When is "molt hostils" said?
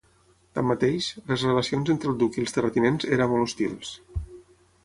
3.35-3.97